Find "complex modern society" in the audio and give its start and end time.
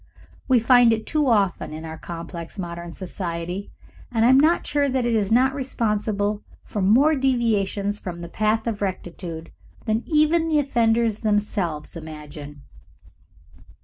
1.99-3.71